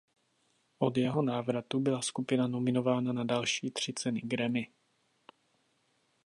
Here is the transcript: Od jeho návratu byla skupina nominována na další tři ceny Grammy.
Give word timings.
Od 0.79 0.97
jeho 0.97 1.21
návratu 1.21 1.79
byla 1.79 2.01
skupina 2.01 2.47
nominována 2.47 3.13
na 3.13 3.23
další 3.23 3.71
tři 3.71 3.93
ceny 3.93 4.21
Grammy. 4.21 4.67